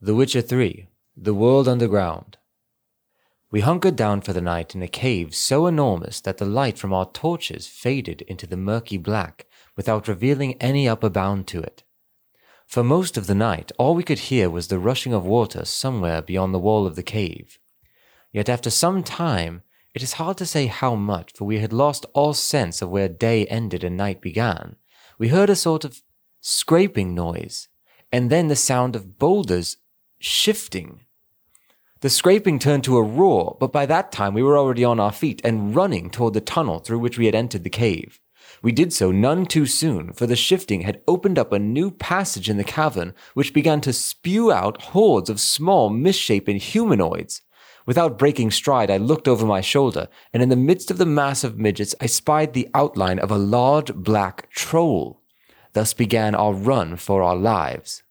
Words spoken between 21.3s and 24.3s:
for we had lost all sense of where day ended and night